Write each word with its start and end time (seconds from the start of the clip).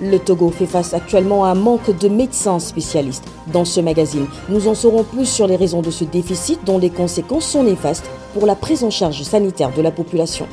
le 0.00 0.18
Togo 0.18 0.50
fait 0.50 0.66
face 0.66 0.94
actuellement 0.94 1.44
à 1.44 1.50
un 1.50 1.54
manque 1.54 1.96
de 1.98 2.08
médecins 2.08 2.58
spécialistes. 2.58 3.24
Dans 3.52 3.64
ce 3.64 3.80
magazine, 3.80 4.26
nous 4.48 4.68
en 4.68 4.74
saurons 4.74 5.04
plus 5.04 5.26
sur 5.26 5.46
les 5.46 5.56
raisons 5.56 5.82
de 5.82 5.90
ce 5.90 6.04
déficit 6.04 6.60
dont 6.64 6.78
les 6.78 6.90
conséquences 6.90 7.46
sont 7.46 7.64
néfastes 7.64 8.08
pour 8.34 8.46
la 8.46 8.54
prise 8.54 8.84
en 8.84 8.90
charge 8.90 9.22
sanitaire 9.22 9.72
de 9.74 9.82
la 9.82 9.90
population. 9.90 10.46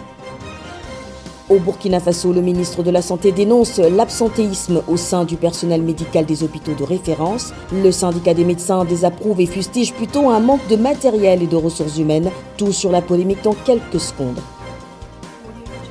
Au 1.49 1.59
Burkina 1.59 2.01
Faso, 2.01 2.33
le 2.33 2.41
ministre 2.41 2.83
de 2.83 2.91
la 2.91 3.01
Santé 3.01 3.31
dénonce 3.31 3.77
l'absentéisme 3.77 4.83
au 4.89 4.97
sein 4.97 5.23
du 5.23 5.37
personnel 5.37 5.81
médical 5.81 6.25
des 6.25 6.43
hôpitaux 6.43 6.73
de 6.73 6.83
référence. 6.83 7.53
Le 7.71 7.89
syndicat 7.93 8.33
des 8.33 8.43
médecins 8.43 8.83
désapprouve 8.83 9.39
et 9.39 9.45
fustige 9.45 9.93
plutôt 9.93 10.29
un 10.29 10.41
manque 10.41 10.67
de 10.67 10.75
matériel 10.75 11.41
et 11.41 11.47
de 11.47 11.55
ressources 11.55 11.97
humaines. 11.97 12.31
Tout 12.57 12.73
sur 12.73 12.91
la 12.91 13.01
polémique 13.01 13.43
dans 13.43 13.55
quelques 13.65 14.01
secondes. 14.01 14.41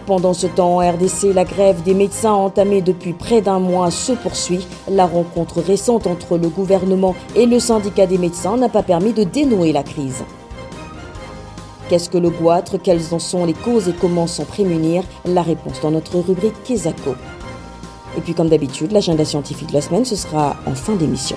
Pendant 0.07 0.35
ce 0.35 0.47
temps, 0.47 0.77
en 0.77 0.89
RDC, 0.89 1.35
la 1.35 1.43
grève 1.43 1.83
des 1.83 1.93
médecins 1.93 2.33
entamée 2.33 2.81
depuis 2.81 3.13
près 3.13 3.41
d'un 3.41 3.59
mois 3.59 3.91
se 3.91 4.13
poursuit. 4.13 4.65
La 4.89 5.05
rencontre 5.05 5.61
récente 5.61 6.07
entre 6.07 6.39
le 6.39 6.49
gouvernement 6.49 7.17
et 7.35 7.45
le 7.45 7.59
syndicat 7.59 8.07
des 8.07 8.17
médecins 8.17 8.57
n'a 8.57 8.69
pas 8.69 8.85
permis 8.85 9.13
de 9.13 9.25
dénouer 9.25 9.73
la 9.73 9.83
crise. 9.83 10.23
Qu'est-ce 11.89 12.09
que 12.09 12.19
le 12.19 12.31
goitre? 12.31 12.79
Quelles 12.79 13.13
en 13.13 13.19
sont 13.19 13.45
les 13.45 13.53
causes 13.53 13.89
et 13.89 13.95
comment 14.01 14.29
s'en 14.29 14.45
prémunir? 14.45 15.03
La 15.25 15.43
réponse 15.43 15.81
dans 15.81 15.91
notre 15.91 16.21
rubrique 16.21 16.63
Kesako. 16.63 17.17
Et 18.17 18.21
puis 18.21 18.35
comme 18.35 18.49
d'habitude, 18.49 18.93
l'agenda 18.93 19.25
scientifique 19.25 19.71
de 19.71 19.75
la 19.75 19.83
semaine, 19.83 20.05
ce 20.05 20.15
sera 20.15 20.57
en 20.67 20.75
fin 20.77 20.95
d'émission. 20.95 21.37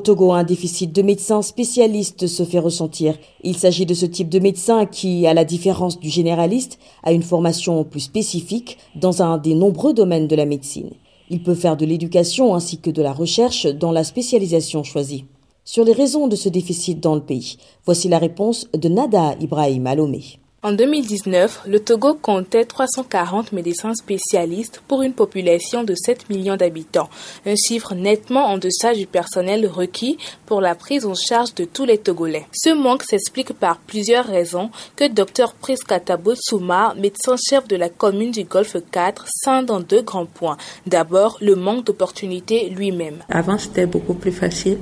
Au 0.00 0.02
Togo, 0.02 0.32
un 0.32 0.44
déficit 0.44 0.94
de 0.94 1.02
médecins 1.02 1.42
spécialistes 1.42 2.26
se 2.26 2.42
fait 2.46 2.58
ressentir. 2.58 3.18
Il 3.44 3.58
s'agit 3.58 3.84
de 3.84 3.92
ce 3.92 4.06
type 4.06 4.30
de 4.30 4.38
médecin 4.38 4.86
qui, 4.86 5.26
à 5.26 5.34
la 5.34 5.44
différence 5.44 6.00
du 6.00 6.08
généraliste, 6.08 6.78
a 7.02 7.12
une 7.12 7.22
formation 7.22 7.84
plus 7.84 8.00
spécifique 8.00 8.78
dans 8.94 9.20
un 9.22 9.36
des 9.36 9.54
nombreux 9.54 9.92
domaines 9.92 10.26
de 10.26 10.34
la 10.34 10.46
médecine. 10.46 10.92
Il 11.28 11.42
peut 11.42 11.54
faire 11.54 11.76
de 11.76 11.84
l'éducation 11.84 12.54
ainsi 12.54 12.78
que 12.78 12.88
de 12.88 13.02
la 13.02 13.12
recherche 13.12 13.66
dans 13.66 13.92
la 13.92 14.02
spécialisation 14.02 14.84
choisie. 14.84 15.26
Sur 15.66 15.84
les 15.84 15.92
raisons 15.92 16.28
de 16.28 16.36
ce 16.36 16.48
déficit 16.48 16.98
dans 16.98 17.14
le 17.14 17.20
pays, 17.20 17.58
voici 17.84 18.08
la 18.08 18.18
réponse 18.18 18.68
de 18.72 18.88
Nada 18.88 19.34
Ibrahim 19.38 19.86
Alomé. 19.86 20.22
En 20.62 20.72
2019, 20.72 21.62
le 21.68 21.80
Togo 21.80 22.12
comptait 22.12 22.66
340 22.66 23.52
médecins 23.52 23.94
spécialistes 23.94 24.82
pour 24.86 25.00
une 25.00 25.14
population 25.14 25.84
de 25.84 25.94
7 25.94 26.28
millions 26.28 26.58
d'habitants, 26.58 27.08
un 27.46 27.54
chiffre 27.56 27.94
nettement 27.94 28.44
en 28.44 28.58
deçà 28.58 28.92
du 28.92 29.06
personnel 29.06 29.66
requis 29.66 30.18
pour 30.44 30.60
la 30.60 30.74
prise 30.74 31.06
en 31.06 31.14
charge 31.14 31.54
de 31.54 31.64
tous 31.64 31.86
les 31.86 31.96
Togolais. 31.96 32.44
Ce 32.52 32.74
manque 32.74 33.04
s'explique 33.04 33.54
par 33.54 33.78
plusieurs 33.78 34.26
raisons 34.26 34.68
que 34.96 35.08
Dr 35.08 35.54
Priskatabo 35.54 36.34
Souma, 36.38 36.94
médecin-chef 36.94 37.66
de 37.66 37.76
la 37.76 37.88
commune 37.88 38.30
du 38.30 38.44
Golfe 38.44 38.76
4, 38.90 39.24
scinde 39.28 39.64
dans 39.64 39.80
deux 39.80 40.02
grands 40.02 40.26
points. 40.26 40.58
D'abord, 40.86 41.38
le 41.40 41.56
manque 41.56 41.86
d'opportunités 41.86 42.68
lui-même. 42.68 43.20
Avant, 43.30 43.56
c'était 43.56 43.86
beaucoup 43.86 44.12
plus 44.12 44.32
facile 44.32 44.76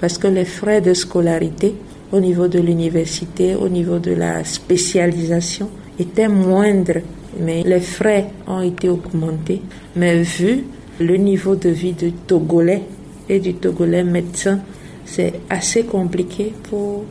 parce 0.00 0.18
que 0.18 0.26
les 0.26 0.44
frais 0.44 0.80
de 0.80 0.92
scolarité 0.92 1.76
au 2.12 2.20
niveau 2.20 2.48
de 2.48 2.58
l'université, 2.58 3.54
au 3.54 3.68
niveau 3.68 3.98
de 3.98 4.12
la 4.12 4.44
spécialisation, 4.44 5.68
était 5.98 6.28
moindre. 6.28 7.00
Mais 7.38 7.62
les 7.62 7.80
frais 7.80 8.26
ont 8.46 8.60
été 8.60 8.88
augmentés. 8.88 9.62
Mais 9.96 10.22
vu 10.22 10.64
le 10.98 11.16
niveau 11.16 11.54
de 11.54 11.70
vie 11.70 11.92
du 11.92 12.12
Togolais 12.12 12.82
et 13.28 13.38
du 13.38 13.54
Togolais 13.54 14.04
médecin, 14.04 14.60
c'est 15.04 15.34
assez 15.48 15.84
compliqué 15.84 16.52
pour 16.68 17.04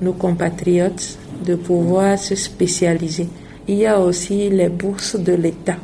nos 0.00 0.12
compatriotes 0.12 1.18
de 1.44 1.54
pouvoir 1.54 2.18
se 2.18 2.34
spécialiser. 2.34 3.28
Il 3.68 3.76
y 3.76 3.86
a 3.86 4.00
aussi 4.00 4.50
les 4.50 4.68
bourses 4.68 5.18
de 5.18 5.32
l'État. 5.32 5.76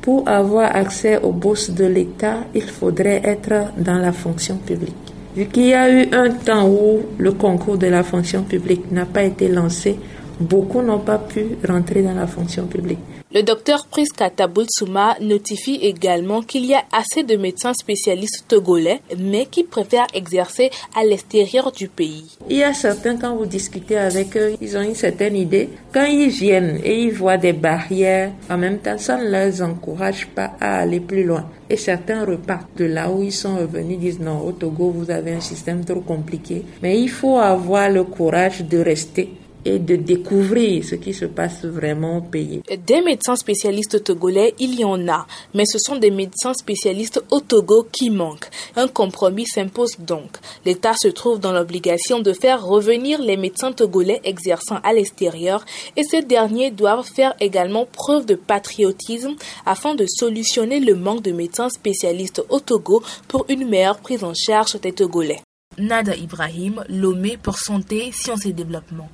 Pour 0.00 0.28
avoir 0.28 0.74
accès 0.74 1.18
aux 1.18 1.32
bourses 1.32 1.70
de 1.70 1.84
l'État, 1.84 2.44
il 2.54 2.62
faudrait 2.62 3.20
être 3.24 3.72
dans 3.76 3.98
la 3.98 4.12
fonction 4.12 4.56
publique. 4.56 5.05
Vu 5.36 5.44
qu'il 5.48 5.66
y 5.66 5.74
a 5.74 5.90
eu 5.90 6.08
un 6.12 6.30
temps 6.30 6.66
où 6.66 7.02
le 7.18 7.32
concours 7.32 7.76
de 7.76 7.88
la 7.88 8.02
fonction 8.02 8.42
publique 8.42 8.90
n'a 8.90 9.04
pas 9.04 9.22
été 9.22 9.48
lancé, 9.48 9.98
beaucoup 10.40 10.80
n'ont 10.80 11.00
pas 11.00 11.18
pu 11.18 11.58
rentrer 11.68 12.02
dans 12.02 12.14
la 12.14 12.26
fonction 12.26 12.66
publique. 12.66 13.00
Le 13.36 13.42
docteur 13.42 13.84
Priska 13.84 14.30
Souma 14.70 15.14
notifie 15.20 15.78
également 15.82 16.40
qu'il 16.40 16.64
y 16.64 16.72
a 16.72 16.84
assez 16.90 17.22
de 17.22 17.36
médecins 17.36 17.74
spécialistes 17.74 18.46
togolais, 18.48 19.02
mais 19.18 19.44
qui 19.44 19.62
préfèrent 19.62 20.06
exercer 20.14 20.70
à 20.98 21.04
l'extérieur 21.04 21.70
du 21.70 21.88
pays. 21.88 22.38
Il 22.48 22.56
y 22.56 22.62
a 22.62 22.72
certains, 22.72 23.18
quand 23.18 23.36
vous 23.36 23.44
discutez 23.44 23.98
avec 23.98 24.34
eux, 24.38 24.54
ils 24.62 24.74
ont 24.78 24.80
une 24.80 24.94
certaine 24.94 25.36
idée. 25.36 25.68
Quand 25.92 26.06
ils 26.06 26.30
viennent 26.30 26.80
et 26.82 27.02
ils 27.02 27.12
voient 27.12 27.36
des 27.36 27.52
barrières, 27.52 28.32
en 28.48 28.56
même 28.56 28.78
temps, 28.78 28.96
ça 28.96 29.18
ne 29.18 29.28
les 29.28 29.60
encourage 29.60 30.28
pas 30.28 30.52
à 30.58 30.78
aller 30.78 31.00
plus 31.00 31.24
loin. 31.24 31.44
Et 31.68 31.76
certains 31.76 32.24
repartent 32.24 32.78
de 32.78 32.86
là 32.86 33.10
où 33.10 33.22
ils 33.22 33.32
sont 33.32 33.58
revenus, 33.58 33.98
disent 33.98 34.18
non, 34.18 34.46
au 34.46 34.52
Togo, 34.52 34.88
vous 34.92 35.10
avez 35.10 35.34
un 35.34 35.40
système 35.40 35.84
trop 35.84 36.00
compliqué. 36.00 36.64
Mais 36.82 36.98
il 36.98 37.10
faut 37.10 37.36
avoir 37.36 37.90
le 37.90 38.04
courage 38.04 38.62
de 38.62 38.78
rester 38.78 39.28
et 39.66 39.80
de 39.80 39.96
découvrir 39.96 40.84
ce 40.84 40.94
qui 40.94 41.12
se 41.12 41.24
passe 41.24 41.64
vraiment 41.64 42.18
au 42.18 42.20
pays. 42.20 42.62
Des 42.86 43.00
médecins 43.02 43.36
spécialistes 43.36 44.04
togolais, 44.04 44.54
il 44.60 44.78
y 44.78 44.84
en 44.84 45.08
a, 45.08 45.26
mais 45.54 45.64
ce 45.66 45.78
sont 45.78 45.96
des 45.96 46.12
médecins 46.12 46.54
spécialistes 46.54 47.22
au 47.30 47.40
Togo 47.40 47.86
qui 47.90 48.10
manquent. 48.10 48.48
Un 48.76 48.86
compromis 48.86 49.46
s'impose 49.46 49.96
donc. 49.98 50.30
L'État 50.64 50.94
se 50.94 51.08
trouve 51.08 51.40
dans 51.40 51.52
l'obligation 51.52 52.20
de 52.20 52.32
faire 52.32 52.64
revenir 52.64 53.20
les 53.20 53.36
médecins 53.36 53.72
togolais 53.72 54.20
exerçant 54.22 54.78
à 54.84 54.92
l'extérieur 54.92 55.64
et 55.96 56.04
ces 56.04 56.22
derniers 56.22 56.70
doivent 56.70 57.04
faire 57.04 57.34
également 57.40 57.86
preuve 57.86 58.24
de 58.24 58.36
patriotisme 58.36 59.34
afin 59.64 59.94
de 59.94 60.06
solutionner 60.06 60.78
le 60.78 60.94
manque 60.94 61.22
de 61.22 61.32
médecins 61.32 61.70
spécialistes 61.70 62.42
au 62.48 62.60
Togo 62.60 63.02
pour 63.26 63.46
une 63.48 63.68
meilleure 63.68 63.98
prise 63.98 64.22
en 64.22 64.34
charge 64.34 64.80
des 64.80 64.92
Togolais. 64.92 65.40
Nada 65.78 66.14
Ibrahim, 66.14 66.84
Lomé 66.88 67.36
pour 67.36 67.58
Santé, 67.58 68.10
Sciences 68.12 68.46
et 68.46 68.52
Développement. 68.52 69.10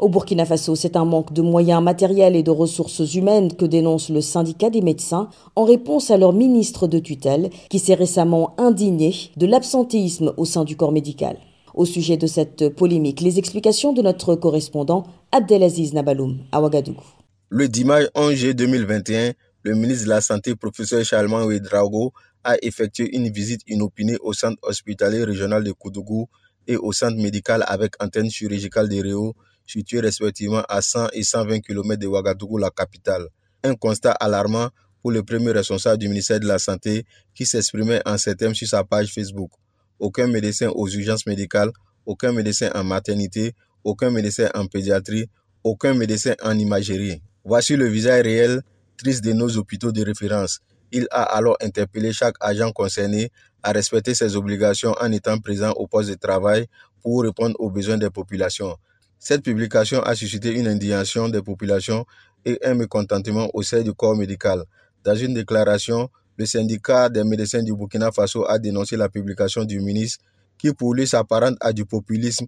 Au 0.00 0.08
Burkina 0.08 0.46
Faso, 0.46 0.76
c'est 0.76 0.96
un 0.96 1.04
manque 1.04 1.34
de 1.34 1.42
moyens 1.42 1.82
matériels 1.82 2.34
et 2.34 2.42
de 2.42 2.50
ressources 2.50 3.14
humaines 3.14 3.54
que 3.54 3.66
dénonce 3.66 4.08
le 4.08 4.22
syndicat 4.22 4.70
des 4.70 4.80
médecins 4.80 5.28
en 5.56 5.64
réponse 5.64 6.10
à 6.10 6.16
leur 6.16 6.32
ministre 6.32 6.86
de 6.86 6.98
tutelle 6.98 7.50
qui 7.68 7.78
s'est 7.78 7.94
récemment 7.94 8.54
indigné 8.56 9.14
de 9.36 9.44
l'absentéisme 9.44 10.32
au 10.38 10.46
sein 10.46 10.64
du 10.64 10.74
corps 10.74 10.92
médical. 10.92 11.36
Au 11.74 11.84
sujet 11.84 12.16
de 12.16 12.26
cette 12.26 12.70
polémique, 12.70 13.20
les 13.20 13.38
explications 13.38 13.92
de 13.92 14.00
notre 14.00 14.36
correspondant 14.36 15.04
Abdelaziz 15.32 15.92
Nabaloum 15.92 16.38
à 16.50 16.62
Ouagadougou. 16.62 17.04
Le 17.50 17.68
dimanche 17.68 18.06
11 18.14 18.34
juillet 18.34 18.54
2021, 18.54 19.32
le 19.64 19.74
ministre 19.74 20.04
de 20.04 20.10
la 20.10 20.22
Santé, 20.22 20.56
professeur 20.56 21.04
Charlemagne 21.04 21.46
Ouedraogo, 21.46 22.12
a 22.42 22.56
effectué 22.62 23.14
une 23.14 23.28
visite 23.28 23.60
inopinée 23.66 24.16
au 24.22 24.32
centre 24.32 24.58
hospitalier 24.62 25.24
régional 25.24 25.62
de 25.62 25.72
Koudougou 25.72 26.26
et 26.70 26.76
au 26.76 26.92
centre 26.92 27.16
médical 27.16 27.64
avec 27.66 28.00
antenne 28.00 28.30
chirurgicale 28.30 28.88
de 28.88 29.02
Réo, 29.02 29.34
situés 29.66 29.98
respectivement 29.98 30.62
à 30.68 30.80
100 30.80 31.08
et 31.14 31.24
120 31.24 31.60
km 31.62 32.00
de 32.00 32.06
Ouagadougou, 32.06 32.58
la 32.58 32.70
capitale. 32.70 33.26
Un 33.64 33.74
constat 33.74 34.12
alarmant 34.12 34.68
pour 35.02 35.10
le 35.10 35.24
premier 35.24 35.50
responsable 35.50 35.98
du 35.98 36.08
ministère 36.08 36.38
de 36.38 36.46
la 36.46 36.60
Santé 36.60 37.04
qui 37.34 37.44
s'exprimait 37.44 38.00
en 38.06 38.16
ces 38.18 38.36
termes 38.36 38.54
sur 38.54 38.68
sa 38.68 38.84
page 38.84 39.12
Facebook. 39.12 39.50
Aucun 39.98 40.28
médecin 40.28 40.68
aux 40.68 40.88
urgences 40.88 41.26
médicales, 41.26 41.72
aucun 42.06 42.30
médecin 42.30 42.70
en 42.72 42.84
maternité, 42.84 43.54
aucun 43.82 44.10
médecin 44.10 44.48
en 44.54 44.66
pédiatrie, 44.66 45.26
aucun 45.64 45.94
médecin 45.94 46.34
en 46.40 46.56
imagerie. 46.56 47.20
Voici 47.44 47.74
le 47.74 47.88
visage 47.88 48.22
réel, 48.22 48.62
triste 48.96 49.24
de 49.24 49.32
nos 49.32 49.56
hôpitaux 49.56 49.90
de 49.90 50.04
référence. 50.04 50.60
Il 50.92 51.06
a 51.10 51.22
alors 51.22 51.56
interpellé 51.60 52.12
chaque 52.12 52.34
agent 52.40 52.72
concerné 52.72 53.30
à 53.62 53.72
respecter 53.72 54.14
ses 54.14 54.36
obligations 54.36 54.94
en 55.00 55.12
étant 55.12 55.38
présent 55.38 55.72
au 55.72 55.86
poste 55.86 56.10
de 56.10 56.14
travail 56.14 56.66
pour 57.02 57.22
répondre 57.22 57.54
aux 57.58 57.70
besoins 57.70 57.98
des 57.98 58.10
populations. 58.10 58.76
Cette 59.18 59.42
publication 59.42 60.02
a 60.02 60.14
suscité 60.14 60.52
une 60.52 60.66
indignation 60.66 61.28
des 61.28 61.42
populations 61.42 62.06
et 62.44 62.58
un 62.64 62.74
mécontentement 62.74 63.50
au 63.52 63.62
sein 63.62 63.82
du 63.82 63.92
corps 63.92 64.16
médical. 64.16 64.64
Dans 65.04 65.14
une 65.14 65.34
déclaration, 65.34 66.08
le 66.36 66.46
syndicat 66.46 67.10
des 67.10 67.22
médecins 67.22 67.62
du 67.62 67.74
Burkina 67.74 68.10
Faso 68.12 68.46
a 68.48 68.58
dénoncé 68.58 68.96
la 68.96 69.08
publication 69.08 69.64
du 69.64 69.78
ministre 69.80 70.24
qui 70.56 70.72
pour 70.72 70.94
lui 70.94 71.06
s'apparente 71.06 71.56
à 71.60 71.72
du 71.72 71.84
populisme 71.84 72.46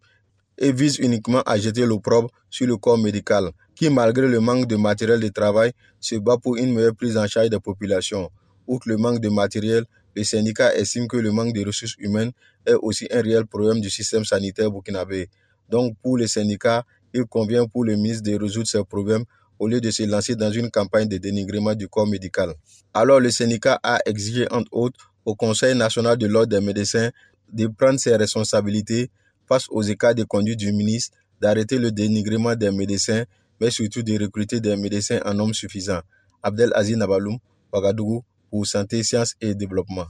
et 0.62 0.72
vise 0.72 0.98
uniquement 0.98 1.42
à 1.42 1.58
jeter 1.58 1.84
l'opprobre 1.84 2.30
sur 2.48 2.68
le 2.68 2.76
corps 2.76 2.96
médical, 2.96 3.50
qui 3.74 3.90
malgré 3.90 4.28
le 4.28 4.38
manque 4.38 4.66
de 4.68 4.76
matériel 4.76 5.18
de 5.18 5.28
travail 5.28 5.72
se 6.00 6.14
bat 6.14 6.38
pour 6.38 6.56
une 6.56 6.72
meilleure 6.72 6.94
prise 6.94 7.18
en 7.18 7.26
charge 7.26 7.50
des 7.50 7.58
populations. 7.58 8.30
Outre 8.68 8.88
le 8.88 8.96
manque 8.96 9.18
de 9.18 9.28
matériel, 9.28 9.84
le 10.14 10.22
syndicat 10.22 10.72
estime 10.76 11.08
que 11.08 11.16
le 11.16 11.32
manque 11.32 11.52
de 11.52 11.66
ressources 11.66 11.96
humaines 11.98 12.30
est 12.64 12.74
aussi 12.74 13.08
un 13.10 13.22
réel 13.22 13.44
problème 13.44 13.80
du 13.80 13.90
système 13.90 14.24
sanitaire 14.24 14.70
burkinabé. 14.70 15.28
Donc 15.68 15.96
pour 16.00 16.16
les 16.16 16.28
syndicats, 16.28 16.84
il 17.12 17.24
convient 17.24 17.66
pour 17.66 17.84
le 17.84 17.96
ministre 17.96 18.22
de 18.22 18.38
résoudre 18.38 18.68
ces 18.68 18.84
problèmes 18.84 19.24
au 19.58 19.66
lieu 19.66 19.80
de 19.80 19.90
se 19.90 20.04
lancer 20.04 20.36
dans 20.36 20.52
une 20.52 20.70
campagne 20.70 21.08
de 21.08 21.18
dénigrement 21.18 21.74
du 21.74 21.88
corps 21.88 22.06
médical. 22.06 22.54
Alors 22.94 23.18
le 23.18 23.32
syndicat 23.32 23.80
a 23.82 23.98
exigé 24.06 24.46
entre 24.52 24.72
autres 24.72 25.12
au 25.24 25.34
Conseil 25.34 25.74
national 25.74 26.16
de 26.18 26.26
l'ordre 26.28 26.56
des 26.56 26.64
médecins 26.64 27.10
de 27.52 27.66
prendre 27.66 27.98
ses 27.98 28.14
responsabilités 28.14 29.10
face 29.52 29.68
aux 29.70 29.82
écarts 29.82 30.14
de 30.14 30.24
conduite 30.24 30.58
du 30.58 30.72
ministre, 30.72 31.14
d'arrêter 31.38 31.76
le 31.76 31.92
dénigrement 31.92 32.54
des 32.56 32.70
médecins, 32.70 33.24
mais 33.60 33.70
surtout 33.70 34.02
de 34.02 34.18
recruter 34.18 34.60
des 34.60 34.76
médecins 34.76 35.20
en 35.26 35.34
nombre 35.34 35.54
suffisant. 35.54 36.00
Abdel 36.42 36.72
Aziz 36.74 36.96
Nabaloum, 36.96 37.36
Ouagadougou, 37.70 38.22
pour 38.50 38.66
Santé, 38.66 39.02
Sciences 39.02 39.34
et 39.42 39.54
Développement. 39.54 40.06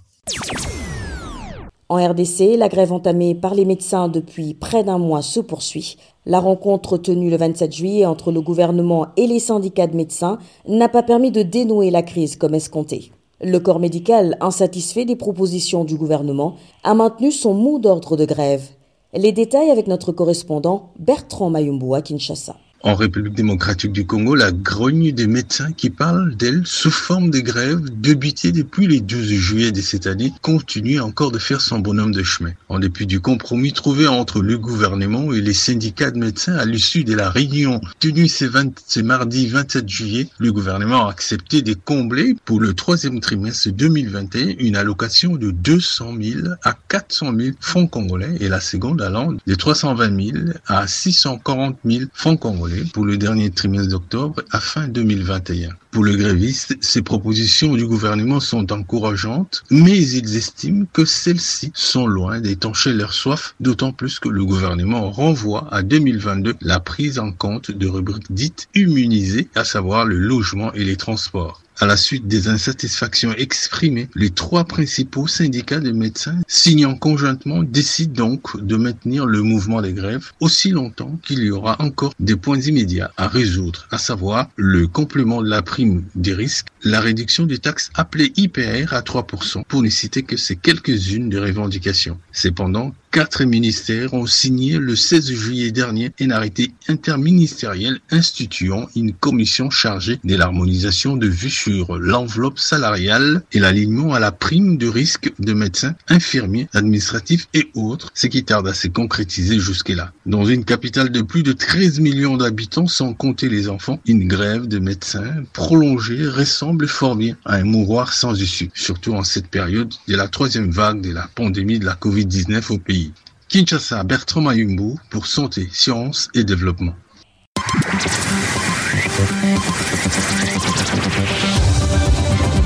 En 1.89 1.97
RDC, 1.97 2.57
la 2.57 2.69
grève 2.69 2.93
entamée 2.93 3.35
par 3.35 3.55
les 3.57 3.65
médecins 3.65 4.09
depuis 4.09 4.55
près 4.55 4.85
d'un 4.85 4.99
mois 4.99 5.23
se 5.23 5.41
poursuit. 5.41 5.97
La 6.25 6.39
rencontre 6.39 6.97
tenue 6.97 7.29
le 7.29 7.37
27 7.37 7.73
juillet 7.73 8.07
entre 8.07 8.31
le 8.31 8.41
gouvernement 8.41 9.09
et 9.17 9.27
les 9.27 9.41
syndicats 9.41 9.89
de 9.89 9.97
médecins 9.97 10.39
n'a 10.69 10.89
pas 10.89 11.03
permis 11.03 11.33
de 11.33 11.43
dénouer 11.43 11.91
la 11.91 12.03
crise 12.03 12.37
comme 12.37 12.55
escompté. 12.55 13.11
Le 13.41 13.59
corps 13.59 13.81
médical, 13.81 14.37
insatisfait 14.41 15.05
des 15.05 15.17
propositions 15.17 15.85
du 15.85 15.97
gouvernement, 15.97 16.55
a 16.85 16.95
maintenu 16.95 17.33
son 17.33 17.55
mot 17.55 17.81
d'ordre 17.81 18.17
de 18.17 18.25
grève. 18.25 18.69
Les 19.15 19.33
détails 19.33 19.71
avec 19.71 19.89
notre 19.89 20.11
correspondant 20.11 20.95
Bertrand 20.99 21.51
Mayumbu 21.51 21.95
à 21.95 22.01
Kinshasa. 22.01 22.57
En 22.85 22.97
République 22.97 23.35
démocratique 23.35 23.93
du 23.93 24.05
Congo, 24.07 24.35
la 24.35 24.51
grogne 24.51 25.13
des 25.13 25.29
médecins 25.29 25.71
qui 25.71 25.89
parlent 25.89 26.35
d'elle 26.35 26.63
sous 26.65 26.91
forme 26.91 27.31
de 27.31 27.39
grève 27.39 27.81
débutée 28.01 28.51
depuis 28.51 28.89
le 28.89 28.99
12 28.99 29.29
juillet 29.35 29.71
de 29.71 29.81
cette 29.81 30.09
année 30.09 30.33
continue 30.43 30.99
encore 30.99 31.31
de 31.31 31.39
faire 31.39 31.61
son 31.61 31.79
bonhomme 31.79 32.11
de 32.11 32.25
chemin. 32.25 32.51
En 32.69 32.81
dépit 32.81 33.07
du 33.07 33.21
compromis 33.21 33.73
trouvé 33.73 34.09
entre 34.09 34.43
le 34.43 34.59
gouvernement 34.59 35.33
et 35.33 35.41
les 35.41 35.55
syndicats 35.55 36.11
de 36.11 36.19
médecins 36.19 36.57
à 36.57 36.65
l'issue 36.65 37.05
de 37.05 37.15
la 37.15 37.31
réunion 37.31 37.81
tenue 38.01 38.27
ce, 38.27 39.01
mardi 39.01 39.47
27 39.47 39.89
juillet, 39.89 40.29
le 40.39 40.53
gouvernement 40.53 41.07
a 41.07 41.11
accepté 41.13 41.63
de 41.63 41.75
combler 41.75 42.35
pour 42.45 42.59
le 42.59 42.75
troisième 42.75 43.21
trimestre 43.21 43.71
2021 43.71 44.57
une 44.59 44.75
allocation 44.75 45.37
de 45.37 45.53
200 45.53 46.15
000 46.21 46.49
à 46.65 46.77
400 46.89 47.33
000 47.39 47.57
francs 47.61 47.89
congolais 47.89 48.35
et 48.41 48.49
la 48.49 48.61
seconde 48.61 49.03
allant 49.03 49.35
de 49.47 49.55
320 49.55 50.33
000 50.33 50.39
à 50.67 50.89
640 50.89 51.79
000 51.85 52.05
francs 52.13 52.41
congolais 52.41 52.72
pour 52.93 53.05
le 53.05 53.17
dernier 53.17 53.51
trimestre 53.51 53.91
d'octobre 53.91 54.43
à 54.51 54.61
fin 54.61 54.89
2021. 54.89 55.71
Pour 55.91 56.05
le 56.05 56.17
gréviste, 56.17 56.77
ces 56.81 57.03
propositions 57.03 57.75
du 57.75 57.87
gouvernement 57.87 58.41
sont 58.41 58.73
encourageantes, 58.73 59.63
mais 59.71 59.99
ils 59.99 60.37
estiment 60.37 60.87
que 60.93 61.05
celles-ci 61.05 61.71
sont 61.75 62.07
loin 62.07 62.41
d'étancher 62.41 62.93
leur 62.93 63.13
soif, 63.13 63.55
d'autant 63.61 63.93
plus 63.93 64.19
que 64.19 64.29
le 64.29 64.45
gouvernement 64.45 65.11
renvoie 65.11 65.69
à 65.71 65.83
2022 65.83 66.55
la 66.61 66.81
prise 66.81 67.19
en 67.19 67.33
compte 67.33 67.71
de 67.71 67.87
rubriques 67.87 68.33
dites 68.33 68.69
immunisées, 68.75 69.49
à 69.55 69.65
savoir 69.65 70.05
le 70.05 70.19
logement 70.19 70.73
et 70.73 70.85
les 70.85 70.97
transports. 70.97 71.63
À 71.83 71.87
la 71.87 71.97
suite 71.97 72.29
des 72.29 72.47
insatisfactions 72.47 73.33
exprimées, 73.33 74.09
les 74.15 74.31
trois 74.31 74.63
principaux 74.63 75.27
syndicats 75.27 75.81
de 75.81 75.91
médecins 75.91 76.39
signant 76.47 76.95
conjointement 76.95 77.65
décident 77.65 78.29
donc 78.29 78.57
de 78.57 78.77
maintenir 78.77 79.27
le 79.27 79.43
mouvement 79.43 79.83
des 79.83 79.93
grèves 79.93 80.31
aussi 80.39 80.71
longtemps 80.71 81.19
qu'il 81.25 81.41
y 81.41 81.51
aura 81.51 81.83
encore 81.83 82.15
des 82.21 82.37
points 82.37 82.61
immédiats 82.61 83.11
à 83.17 83.27
résoudre, 83.27 83.89
à 83.91 83.99
savoir 83.99 84.49
le 84.55 84.87
complément 84.87 85.43
de 85.43 85.49
la 85.49 85.61
prime 85.61 86.05
des 86.15 86.35
risques, 86.35 86.69
la 86.85 87.01
réduction 87.01 87.47
des 87.47 87.59
taxes 87.59 87.91
appelées 87.95 88.33
IPR 88.37 88.93
à 88.93 89.01
3%, 89.01 89.65
pour 89.65 89.83
ne 89.83 89.89
citer 89.89 90.23
que 90.23 90.37
ces 90.37 90.57
quelques-unes 90.57 91.29
des 91.29 91.39
revendications. 91.39 92.19
Cependant, 92.33 92.93
Quatre 93.13 93.45
ministères 93.45 94.15
ont 94.15 94.25
signé 94.25 94.79
le 94.79 94.97
16 94.97 95.33
juillet 95.35 95.71
dernier 95.71 96.13
un 96.19 96.31
arrêté 96.31 96.73
interministériel 96.89 98.01
instituant 98.11 98.89
une 98.97 99.13
commission 99.13 99.69
chargée 99.69 100.19
de 100.25 100.35
l'harmonisation 100.35 101.19
de 101.19 101.27
vues 101.27 101.51
sur 101.51 101.99
l'enveloppe 101.99 102.59
salariale 102.59 103.43
et 103.53 103.59
l'alignement 103.59 104.15
à 104.15 104.19
la 104.19 104.33
prime 104.33 104.79
de 104.79 104.89
risque 104.89 105.31
de 105.39 105.53
médecins, 105.53 105.95
infirmiers, 106.09 106.69
administratifs 106.73 107.49
et 107.53 107.69
autres, 107.75 108.11
ce 108.15 108.29
qui 108.29 108.45
tarde 108.45 108.67
à 108.67 108.73
se 108.73 108.89
concrétiser 108.89 109.61
jusque-là. 109.61 110.15
Dans 110.25 110.47
une 110.47 110.65
capitale 110.65 111.13
de 111.13 111.21
plus 111.21 111.43
de 111.43 111.53
13 111.53 112.01
millions 112.01 112.39
d'habitants, 112.39 112.87
sans 112.87 113.13
compter 113.13 113.51
les 113.51 113.69
enfants, 113.69 114.01
une 114.07 114.27
grève 114.27 114.69
de 114.69 114.79
médecins 114.79 115.45
prolongée 115.53 116.27
ressemble 116.73 116.89
fort 116.89 117.17
bien 117.17 117.37
à 117.45 117.57
un 117.57 117.65
mouroir 117.65 118.15
sans 118.15 118.41
issue, 118.41 118.71
surtout 118.75 119.13
en 119.13 119.25
cette 119.25 119.49
période 119.49 119.93
de 120.09 120.17
la 120.17 120.27
troisième 120.27 120.71
vague 120.71 121.03
de 121.03 121.13
la 121.13 121.29
pandémie 121.35 121.79
de 121.79 121.85
la 121.85 121.95
Covid-19 121.95 122.73
au 122.73 122.79
pays. 122.79 123.13
Kinshasa, 123.49 124.03
Bertrand 124.05 124.41
Mayumbu 124.41 124.95
pour 125.11 125.27
Santé, 125.27 125.69
Sciences 125.71 126.31
et 126.35 126.45
Développement. 126.45 126.95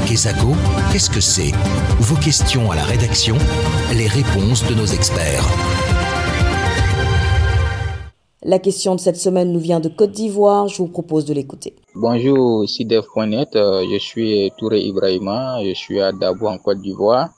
Kesako, 0.06 0.54
qu'est-ce 0.92 1.10
que 1.10 1.20
c'est? 1.20 1.52
Vos 1.98 2.16
questions 2.16 2.70
à 2.70 2.76
la 2.76 2.84
rédaction, 2.84 3.36
les 3.92 4.06
réponses 4.06 4.64
de 4.68 4.74
nos 4.74 4.86
experts. 4.86 5.44
La 8.44 8.60
question 8.60 8.94
de 8.94 9.00
cette 9.00 9.16
semaine 9.16 9.52
nous 9.52 9.58
vient 9.58 9.80
de 9.80 9.88
Côte 9.88 10.12
d'Ivoire. 10.12 10.68
Je 10.68 10.76
vous 10.76 10.86
propose 10.86 11.24
de 11.24 11.34
l'écouter. 11.34 11.74
Bonjour, 11.98 12.62
ici 12.62 12.84
Dev.net. 12.84 13.56
Euh, 13.56 13.82
je 13.90 13.98
suis 13.98 14.52
Touré 14.58 14.82
Ibrahima. 14.82 15.64
Je 15.64 15.72
suis 15.72 15.98
à 15.98 16.12
Dabo 16.12 16.46
en 16.46 16.58
Côte 16.58 16.82
d'Ivoire. 16.82 17.30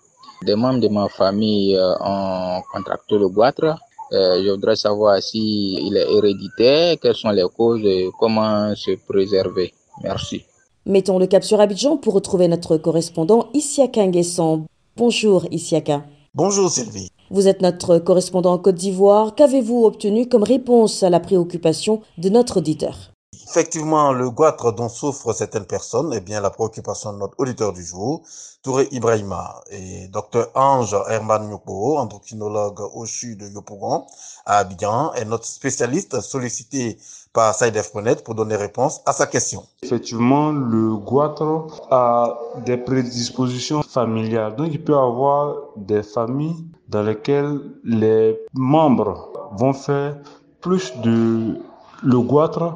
Des 0.43 0.56
membres 0.56 0.81
de 0.81 0.88
ma 0.88 1.08
famille 1.08 1.76
euh, 1.76 1.94
ont 2.00 2.60
contracté 2.72 3.16
le 3.16 3.28
goitre. 3.28 3.78
Euh, 4.12 4.43
je 4.44 4.50
voudrais 4.50 4.75
savoir 4.75 5.22
si 5.22 5.75
il 5.75 5.96
est 5.96 6.10
héréditaire, 6.12 6.96
quelles 7.00 7.14
sont 7.14 7.31
les 7.31 7.46
causes 7.56 7.84
et 7.84 8.10
comment 8.19 8.75
se 8.75 8.96
préserver. 9.06 9.72
Merci. 10.02 10.43
Mettons 10.87 11.20
le 11.20 11.28
cap 11.28 11.44
sur 11.44 11.61
Abidjan 11.61 11.96
pour 11.96 12.14
retrouver 12.14 12.49
notre 12.49 12.78
correspondant 12.78 13.50
Isiaka 13.54 14.08
Nguesson. 14.08 14.64
Bonjour 14.96 15.46
Isiaka. 15.52 16.02
Bonjour 16.34 16.69
Sylvie. 16.69 17.11
Vous 17.31 17.46
êtes 17.46 17.62
notre 17.62 17.99
correspondant 17.99 18.54
en 18.54 18.58
Côte 18.58 18.75
d'Ivoire. 18.75 19.37
Qu'avez-vous 19.37 19.84
obtenu 19.84 20.28
comme 20.28 20.43
réponse 20.43 21.04
à 21.04 21.11
la 21.11 21.20
préoccupation 21.20 22.00
de 22.16 22.28
notre 22.28 22.56
auditeur? 22.56 23.12
Effectivement, 23.50 24.12
le 24.12 24.29
goitre 24.29 24.73
dont 24.73 24.91
souffrent 24.91 25.33
certaines 25.33 25.65
personnes 25.65 26.12
est 26.12 26.21
bien 26.21 26.43
la 26.43 26.50
préoccupation 26.50 27.15
de 27.15 27.19
notre 27.19 27.35
auditeur 27.39 27.73
du 27.73 27.83
jour, 27.83 28.23
Touré 28.62 28.89
Ibrahima. 28.91 29.62
Et 29.71 30.09
Dr 30.09 30.49
Ange 30.55 30.95
Herman 31.09 31.49
Nyoko, 31.49 31.97
endocrinologue 31.97 32.81
au 32.93 33.07
sud 33.07 33.38
de 33.38 33.49
Yopougon, 33.49 34.05
à 34.45 34.59
Abidjan, 34.59 35.14
est 35.14 35.25
notre 35.25 35.47
spécialiste 35.47 36.21
sollicité 36.21 36.99
par 37.33 37.55
SideF.net 37.55 38.23
pour 38.23 38.35
donner 38.35 38.57
réponse 38.57 39.00
à 39.07 39.12
sa 39.14 39.26
question. 39.26 39.62
Effectivement, 39.83 40.52
le 40.52 40.97
goitre 40.97 41.87
a 41.90 42.38
des 42.67 42.76
prédispositions 42.76 43.83
familiales. 43.83 44.57
Donc, 44.57 44.69
il 44.73 44.85
peut 44.85 44.99
avoir 44.99 45.57
des 45.76 46.02
familles 46.02 46.67
dans 46.88 47.02
lesquelles 47.02 47.59
les 47.83 48.38
membres 48.52 49.31
vont 49.52 49.73
faire 49.73 50.19
plus 50.61 50.93
de 50.99 51.57
le 52.02 52.21
goitre 52.21 52.75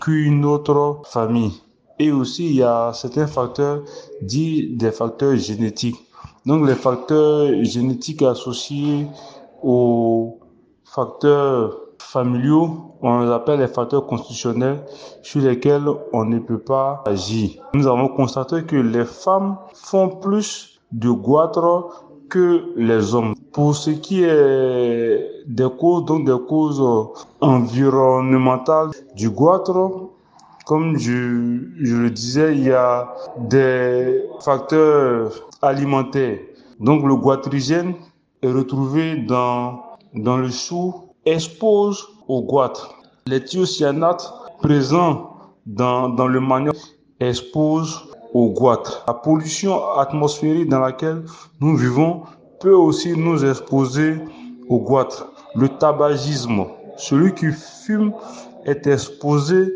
qu'une 0.00 0.44
autre 0.44 1.02
famille. 1.06 1.52
Et 1.98 2.10
aussi, 2.10 2.46
il 2.46 2.56
y 2.56 2.62
a 2.62 2.92
certains 2.92 3.26
facteurs 3.26 3.82
dits 4.20 4.76
des 4.76 4.90
facteurs 4.90 5.36
génétiques. 5.36 5.96
Donc, 6.44 6.66
les 6.66 6.74
facteurs 6.74 7.62
génétiques 7.62 8.22
associés 8.22 9.06
aux 9.62 10.40
facteurs 10.84 11.78
familiaux, 11.98 12.96
on 13.00 13.20
les 13.20 13.30
appelle 13.30 13.60
les 13.60 13.68
facteurs 13.68 14.06
constitutionnels 14.06 14.84
sur 15.22 15.40
lesquels 15.40 15.86
on 16.12 16.24
ne 16.24 16.38
peut 16.38 16.58
pas 16.58 17.02
agir. 17.06 17.50
Nous 17.74 17.86
avons 17.86 18.08
constaté 18.08 18.64
que 18.64 18.76
les 18.76 19.04
femmes 19.04 19.56
font 19.72 20.08
plus 20.08 20.80
de 20.92 21.10
goitre 21.10 22.04
que 22.28 22.72
les 22.76 23.14
hommes. 23.14 23.34
Pour 23.52 23.74
ce 23.74 23.90
qui 23.90 24.22
est 24.24 25.33
des 25.46 25.68
causes, 25.78 26.04
donc 26.04 26.26
des 26.26 26.36
causes 26.48 26.82
environnementales 27.40 28.90
du 29.14 29.30
goitre, 29.30 30.10
comme 30.66 30.96
je, 30.98 31.60
je 31.82 31.96
le 31.96 32.10
disais, 32.10 32.56
il 32.56 32.64
y 32.64 32.72
a 32.72 33.14
des 33.38 34.22
facteurs 34.40 35.32
alimentaires. 35.60 36.38
Donc 36.80 37.04
le 37.04 37.16
goitrigène 37.16 37.94
est 38.42 38.50
retrouvé 38.50 39.16
dans, 39.16 39.82
dans 40.14 40.38
le 40.38 40.48
chou, 40.50 40.94
expose 41.26 42.06
au 42.28 42.42
goitre. 42.42 42.94
Les 43.26 43.44
thiocyanates 43.44 44.32
présents 44.62 45.30
dans, 45.66 46.08
dans 46.08 46.26
le 46.26 46.40
manioc 46.40 46.76
exposent 47.20 48.02
au 48.32 48.50
goitre. 48.50 49.04
La 49.06 49.14
pollution 49.14 49.90
atmosphérique 49.96 50.68
dans 50.68 50.80
laquelle 50.80 51.24
nous 51.60 51.76
vivons 51.76 52.22
peut 52.60 52.74
aussi 52.74 53.16
nous 53.16 53.44
exposer 53.44 54.18
au 54.68 54.78
goitre. 54.78 55.30
Le 55.56 55.68
tabagisme 55.68 56.66
celui 56.96 57.34
qui 57.34 57.46
fume 57.52 58.12
est 58.64 58.86
exposé 58.86 59.72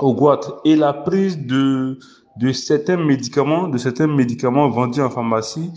au 0.00 0.14
goitre 0.14 0.60
et 0.64 0.76
la 0.76 0.92
prise 0.92 1.38
de, 1.46 1.98
de 2.36 2.52
certains 2.52 2.96
médicaments, 2.96 3.68
de 3.68 3.78
certains 3.78 4.06
médicaments 4.06 4.68
vendus 4.68 5.02
en 5.02 5.10
pharmacie 5.10 5.70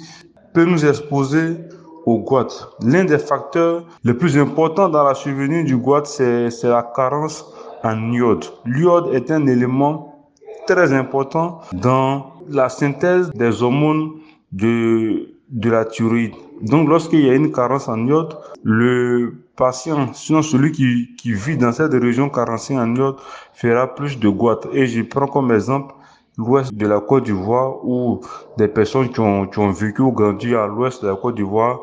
peut 0.53 0.65
nous 0.65 0.85
exposer 0.85 1.57
au 2.05 2.19
goitre. 2.19 2.75
L'un 2.81 3.03
des 3.05 3.17
facteurs 3.17 3.83
les 4.03 4.13
plus 4.13 4.38
importants 4.38 4.89
dans 4.89 5.03
la 5.03 5.15
survenue 5.15 5.63
du 5.63 5.75
goitre, 5.77 6.07
c'est 6.07 6.63
la 6.63 6.83
carence 6.95 7.45
en 7.83 8.12
iode. 8.13 8.45
L'iode 8.65 9.13
est 9.13 9.31
un 9.31 9.47
élément 9.47 10.29
très 10.67 10.93
important 10.93 11.62
dans 11.74 12.33
la 12.50 12.69
synthèse 12.69 13.29
des 13.31 13.62
hormones 13.62 14.12
de, 14.51 15.29
de 15.50 15.69
la 15.69 15.85
thyroïde. 15.85 16.33
Donc, 16.62 16.88
lorsqu'il 16.88 17.25
y 17.25 17.29
a 17.29 17.33
une 17.33 17.51
carence 17.51 17.89
en 17.89 18.05
iode, 18.07 18.35
le 18.63 19.44
patient, 19.55 20.13
sinon 20.13 20.41
celui 20.41 20.71
qui, 20.71 21.15
qui 21.17 21.33
vit 21.33 21.57
dans 21.57 21.71
cette 21.71 21.93
région 21.93 22.29
carencée 22.29 22.77
en 22.77 22.93
iode, 22.95 23.17
fera 23.53 23.93
plus 23.93 24.19
de 24.19 24.29
goitre. 24.29 24.69
Et 24.74 24.88
je 24.88 25.01
prends 25.01 25.27
comme 25.27 25.51
exemple 25.51 25.93
l'ouest 26.38 26.74
de 26.74 26.88
la 26.88 27.00
Côte 27.00 27.24
d'Ivoire 27.24 27.85
où 27.85 28.21
des 28.57 28.67
personnes 28.67 29.09
qui 29.09 29.19
ont, 29.19 29.47
qui 29.47 29.59
ont 29.59 29.71
vécu 29.71 30.01
ou 30.01 30.12
grandi 30.12 30.53
à 30.55 30.67
l'ouest 30.67 31.01
de 31.03 31.09
la 31.09 31.15
Côte 31.15 31.35
d'Ivoire 31.35 31.79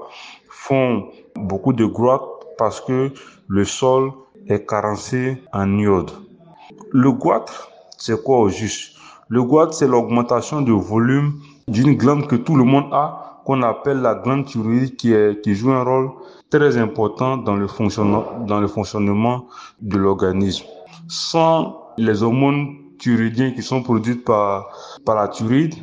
font 0.48 1.08
beaucoup 1.36 1.72
de 1.72 1.84
goitre 1.84 2.28
parce 2.58 2.80
que 2.80 3.10
le 3.48 3.64
sol 3.64 4.12
est 4.48 4.66
carencé 4.66 5.42
en 5.52 5.78
iode. 5.78 6.10
Le 6.92 7.12
goitre, 7.12 7.70
c'est 7.96 8.22
quoi 8.22 8.38
au 8.40 8.48
juste? 8.48 8.96
Le 9.28 9.42
goitre, 9.42 9.72
c'est 9.72 9.88
l'augmentation 9.88 10.60
de 10.60 10.72
volume 10.72 11.40
d'une 11.68 11.94
glande 11.94 12.26
que 12.26 12.36
tout 12.36 12.56
le 12.56 12.64
monde 12.64 12.86
a, 12.92 13.31
qu'on 13.44 13.62
appelle 13.62 14.00
la 14.00 14.14
glande 14.14 14.46
thyroïde, 14.46 14.96
qui, 14.96 15.12
est, 15.12 15.40
qui 15.42 15.54
joue 15.54 15.72
un 15.72 15.82
rôle 15.82 16.10
très 16.50 16.76
important 16.76 17.36
dans 17.36 17.56
le 17.56 17.66
fonctionnement, 17.66 18.24
dans 18.46 18.60
le 18.60 18.68
fonctionnement 18.68 19.46
de 19.80 19.98
l'organisme. 19.98 20.66
Sans 21.08 21.76
les 21.96 22.22
hormones 22.22 22.76
thyroïdiennes 22.98 23.54
qui 23.54 23.62
sont 23.62 23.82
produites 23.82 24.24
par, 24.24 24.68
par 25.04 25.16
la 25.16 25.28
thyroïde, 25.28 25.74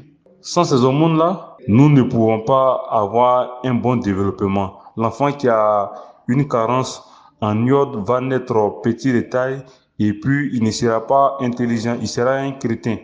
sans 0.41 0.63
ces 0.63 0.83
hormones-là, 0.83 1.57
nous 1.67 1.89
ne 1.89 2.03
pouvons 2.03 2.41
pas 2.41 2.81
avoir 2.89 3.59
un 3.63 3.73
bon 3.73 3.97
développement. 3.97 4.79
L'enfant 4.95 5.31
qui 5.31 5.49
a 5.49 5.91
une 6.27 6.47
carence 6.47 7.03
en 7.41 7.65
iode 7.65 7.95
va 8.07 8.21
naître 8.21 8.81
petit 8.81 9.11
de 9.11 9.21
taille 9.21 9.63
et 9.99 10.13
puis 10.13 10.49
il 10.53 10.63
ne 10.63 10.71
sera 10.71 11.05
pas 11.05 11.37
intelligent, 11.41 11.97
il 11.99 12.07
sera 12.07 12.33
un 12.35 12.51
crétin. 12.53 12.97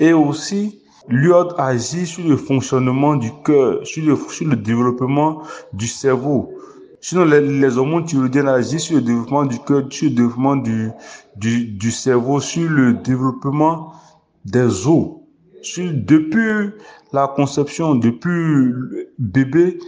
Et 0.00 0.12
aussi, 0.12 0.80
l'iode 1.08 1.54
agit 1.58 2.06
sur 2.06 2.26
le 2.26 2.36
fonctionnement 2.36 3.16
du 3.16 3.30
cœur, 3.44 3.86
sur 3.86 4.04
le, 4.04 4.16
sur 4.16 4.48
le 4.48 4.56
développement 4.56 5.42
du 5.72 5.86
cerveau. 5.86 6.52
Sinon, 7.00 7.24
les, 7.26 7.40
les 7.40 7.76
hormones 7.76 8.06
thyroïdiennes 8.06 8.48
agissent 8.48 8.84
sur 8.84 8.96
le 8.96 9.02
développement 9.02 9.44
du 9.44 9.58
cœur, 9.58 9.84
sur 9.90 10.08
le 10.08 10.14
développement 10.14 10.56
du, 10.56 10.90
du, 11.36 11.66
du 11.66 11.90
cerveau, 11.90 12.40
sur 12.40 12.68
le 12.70 12.94
développement 12.94 13.92
des 14.44 14.86
os. 14.86 15.16
Sur, 15.60 15.90
depuis 15.92 16.70
la 17.12 17.28
conception, 17.28 17.94
depuis 17.94 18.72
bébé, 19.18 19.78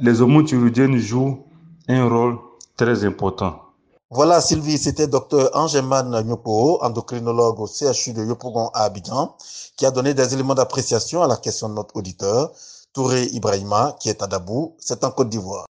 les 0.00 0.20
hormones 0.20 0.44
thyroïdiennes 0.44 0.96
jouent 0.96 1.44
un 1.88 2.08
rôle 2.08 2.38
très 2.76 3.04
important. 3.04 3.67
Voilà, 4.10 4.40
Sylvie, 4.40 4.78
c'était 4.78 5.06
Dr 5.06 5.50
Angeman 5.52 6.22
Nyopo, 6.22 6.82
endocrinologue 6.82 7.60
au 7.60 7.66
CHU 7.66 8.14
de 8.14 8.24
Yopougon 8.24 8.70
à 8.72 8.84
Abidjan, 8.84 9.34
qui 9.76 9.84
a 9.84 9.90
donné 9.90 10.14
des 10.14 10.32
éléments 10.32 10.54
d'appréciation 10.54 11.22
à 11.22 11.26
la 11.26 11.36
question 11.36 11.68
de 11.68 11.74
notre 11.74 11.94
auditeur, 11.96 12.50
Touré 12.94 13.24
Ibrahima, 13.26 13.96
qui 14.00 14.08
est 14.08 14.22
à 14.22 14.26
Dabou, 14.26 14.76
c'est 14.78 15.04
en 15.04 15.10
Côte 15.10 15.28
d'Ivoire. 15.28 15.66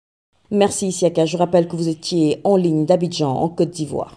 Merci 0.50 0.90
Siaka, 0.90 1.26
je 1.26 1.36
rappelle 1.36 1.68
que 1.68 1.76
vous 1.76 1.86
étiez 1.86 2.40
en 2.42 2.56
ligne 2.56 2.86
d'Abidjan 2.86 3.30
en 3.30 3.48
Côte 3.50 3.70
d'Ivoire. 3.70 4.16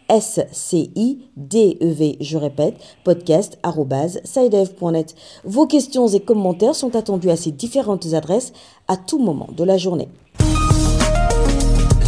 S-C-I-D-E-V. 0.11 2.17
Je 2.19 2.37
répète, 2.37 2.75
podcast.sidev.net. 3.05 5.15
Vos 5.45 5.65
questions 5.65 6.09
et 6.09 6.19
commentaires 6.19 6.75
sont 6.75 6.97
attendus 6.97 7.29
à 7.29 7.37
ces 7.37 7.51
différentes 7.51 8.13
adresses 8.13 8.51
à 8.89 8.97
tout 8.97 9.19
moment 9.19 9.47
de 9.55 9.63
la 9.63 9.77
journée. 9.77 10.09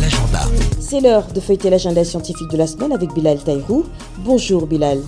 L'agenda. 0.02 0.42
C'est 0.82 1.00
l'heure 1.00 1.28
de 1.34 1.40
feuilleter 1.40 1.70
l'agenda 1.70 2.04
scientifique 2.04 2.52
de 2.52 2.58
la 2.58 2.68
semaine 2.68 2.92
avec 2.92 3.14
Bilal 3.14 3.42
Taïrou. 3.42 3.86
Bonjour 4.20 4.68
Bilal. 4.68 5.00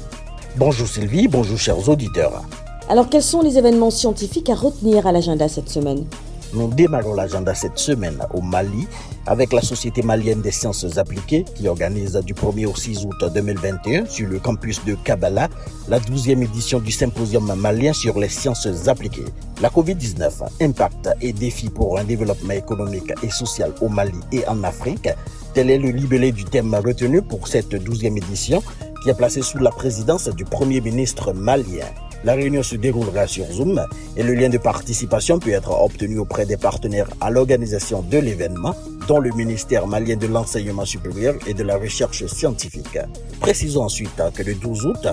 Bonjour 0.57 0.87
Sylvie, 0.87 1.27
bonjour 1.27 1.57
chers 1.57 1.89
auditeurs. 1.89 2.43
Alors 2.87 3.09
quels 3.09 3.23
sont 3.23 3.41
les 3.41 3.57
événements 3.57 3.91
scientifiques 3.91 4.49
à 4.49 4.55
retenir 4.55 5.05
à 5.05 5.11
l'agenda 5.11 5.49
cette 5.49 5.69
semaine? 5.69 6.05
Nous 6.53 6.67
démarrons 6.67 7.13
l'agenda 7.13 7.53
cette 7.53 7.77
semaine 7.77 8.17
au 8.33 8.41
Mali 8.41 8.87
avec 9.25 9.53
la 9.53 9.61
Société 9.61 10.01
malienne 10.01 10.41
des 10.41 10.51
sciences 10.51 10.97
appliquées 10.97 11.45
qui 11.55 11.67
organise 11.67 12.13
du 12.25 12.33
1er 12.33 12.67
au 12.67 12.75
6 12.75 13.05
août 13.05 13.33
2021 13.33 14.05
sur 14.05 14.27
le 14.27 14.39
campus 14.39 14.83
de 14.85 14.95
Kabbalah 14.95 15.49
la 15.87 15.99
12e 15.99 16.43
édition 16.43 16.79
du 16.79 16.91
symposium 16.91 17.53
malien 17.55 17.93
sur 17.93 18.19
les 18.19 18.29
sciences 18.29 18.67
appliquées. 18.87 19.25
La 19.61 19.69
COVID-19, 19.69 20.31
impact 20.61 21.09
et 21.21 21.33
défi 21.33 21.69
pour 21.69 21.97
un 21.97 22.03
développement 22.03 22.53
économique 22.53 23.13
et 23.23 23.29
social 23.29 23.73
au 23.81 23.89
Mali 23.89 24.19
et 24.31 24.47
en 24.47 24.63
Afrique, 24.63 25.09
tel 25.53 25.69
est 25.69 25.77
le 25.77 25.89
libellé 25.89 26.31
du 26.31 26.45
thème 26.45 26.75
retenu 26.75 27.21
pour 27.21 27.47
cette 27.47 27.73
12e 27.73 28.17
édition 28.17 28.61
qui 29.03 29.09
est 29.09 29.17
placé 29.17 29.41
sous 29.41 29.59
la 29.59 29.71
présidence 29.71 30.27
du 30.29 30.45
Premier 30.45 30.81
ministre 30.81 31.33
malien. 31.33 31.85
La 32.23 32.33
réunion 32.33 32.63
se 32.63 32.75
déroulera 32.75 33.27
sur 33.27 33.45
Zoom 33.51 33.85
et 34.17 34.23
le 34.23 34.33
lien 34.33 34.49
de 34.49 34.57
participation 34.57 35.39
peut 35.39 35.51
être 35.51 35.71
obtenu 35.71 36.17
auprès 36.17 36.45
des 36.45 36.57
partenaires 36.57 37.09
à 37.21 37.29
l'organisation 37.29 38.01
de 38.01 38.17
l'événement, 38.17 38.75
dont 39.07 39.19
le 39.19 39.31
ministère 39.31 39.85
malien 39.85 40.15
de 40.15 40.27
l'enseignement 40.27 40.85
supérieur 40.85 41.35
et 41.45 41.53
de 41.53 41.63
la 41.63 41.77
recherche 41.77 42.25
scientifique. 42.25 42.97
Précisons 43.39 43.83
ensuite 43.83 44.21
que 44.33 44.43
le 44.43 44.55
12 44.55 44.85
août, 44.87 45.07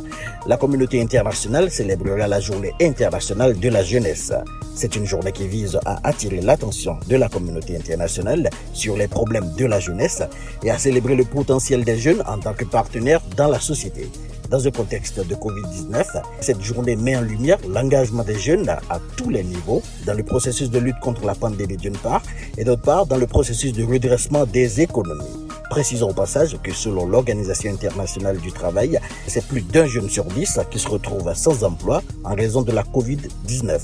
la 0.46 0.56
communauté 0.56 1.02
internationale 1.02 1.70
célébrera 1.70 2.26
la 2.26 2.40
journée 2.40 2.72
internationale 2.80 3.58
de 3.58 3.68
la 3.68 3.82
jeunesse. 3.82 4.32
C'est 4.74 4.96
une 4.96 5.04
journée 5.04 5.32
qui 5.32 5.46
vise 5.46 5.78
à 5.84 6.00
attirer 6.08 6.40
l'attention 6.40 6.96
de 7.06 7.16
la 7.16 7.28
communauté 7.28 7.76
internationale 7.76 8.48
sur 8.72 8.96
les 8.96 9.08
problèmes 9.08 9.52
de 9.58 9.66
la 9.66 9.80
jeunesse 9.80 10.22
et 10.62 10.70
à 10.70 10.78
célébrer 10.78 11.14
le 11.14 11.24
potentiel 11.24 11.84
des 11.84 11.98
jeunes 11.98 12.22
en 12.26 12.38
tant 12.38 12.54
que 12.54 12.64
partenaires 12.64 13.20
dans 13.36 13.48
la 13.48 13.60
société. 13.60 14.08
Dans 14.52 14.66
un 14.66 14.70
contexte 14.70 15.26
de 15.26 15.34
Covid-19, 15.34 16.04
cette 16.42 16.60
journée 16.60 16.94
met 16.94 17.16
en 17.16 17.22
lumière 17.22 17.56
l'engagement 17.66 18.22
des 18.22 18.38
jeunes 18.38 18.68
à 18.68 19.00
tous 19.16 19.30
les 19.30 19.42
niveaux 19.42 19.82
dans 20.04 20.12
le 20.12 20.22
processus 20.22 20.70
de 20.70 20.78
lutte 20.78 21.00
contre 21.00 21.24
la 21.24 21.34
pandémie 21.34 21.78
d'une 21.78 21.96
part 21.96 22.22
et 22.58 22.64
d'autre 22.64 22.82
part 22.82 23.06
dans 23.06 23.16
le 23.16 23.26
processus 23.26 23.72
de 23.72 23.82
redressement 23.82 24.44
des 24.44 24.82
économies. 24.82 25.48
Précisons 25.70 26.10
au 26.10 26.12
passage 26.12 26.58
que 26.62 26.70
selon 26.70 27.06
l'Organisation 27.06 27.72
internationale 27.72 28.36
du 28.40 28.52
travail, 28.52 29.00
c'est 29.26 29.46
plus 29.46 29.62
d'un 29.62 29.86
jeune 29.86 30.10
sur 30.10 30.24
dix 30.24 30.60
qui 30.70 30.78
se 30.78 30.88
retrouve 30.88 31.32
sans 31.34 31.64
emploi 31.64 32.02
en 32.22 32.34
raison 32.34 32.60
de 32.60 32.72
la 32.72 32.82
Covid-19. 32.82 33.80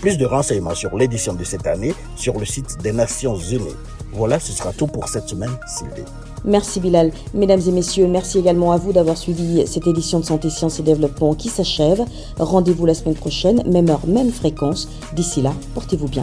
Plus 0.00 0.16
de 0.16 0.24
renseignements 0.24 0.74
sur 0.74 0.96
l'édition 0.96 1.34
de 1.34 1.44
cette 1.44 1.66
année 1.66 1.94
sur 2.16 2.38
le 2.38 2.46
site 2.46 2.78
des 2.82 2.92
Nations 2.92 3.36
Unies. 3.36 3.76
Voilà, 4.12 4.40
ce 4.40 4.52
sera 4.52 4.72
tout 4.72 4.86
pour 4.86 5.08
cette 5.08 5.28
semaine, 5.28 5.56
Sylvie. 5.66 6.08
Merci 6.44 6.80
Bilal. 6.80 7.12
Mesdames 7.34 7.60
et 7.66 7.72
messieurs, 7.72 8.06
merci 8.06 8.38
également 8.38 8.72
à 8.72 8.76
vous 8.76 8.92
d'avoir 8.92 9.16
suivi 9.16 9.66
cette 9.66 9.86
édition 9.86 10.20
de 10.20 10.24
Santé, 10.24 10.48
Sciences 10.48 10.78
et 10.78 10.82
Développement 10.82 11.34
qui 11.34 11.48
s'achève. 11.48 12.04
Rendez-vous 12.38 12.86
la 12.86 12.94
semaine 12.94 13.16
prochaine, 13.16 13.62
même 13.68 13.90
heure, 13.90 14.06
même 14.06 14.30
fréquence. 14.30 14.88
D'ici 15.14 15.42
là, 15.42 15.52
portez-vous 15.74 16.08
bien. 16.08 16.22